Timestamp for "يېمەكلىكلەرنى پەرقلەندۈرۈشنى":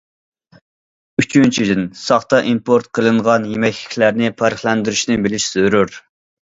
3.53-5.25